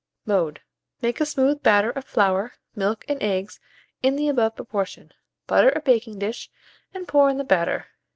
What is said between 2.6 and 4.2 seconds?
milk, and eggs in